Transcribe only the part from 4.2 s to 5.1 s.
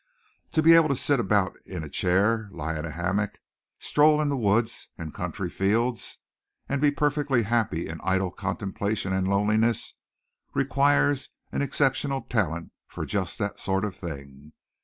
the woods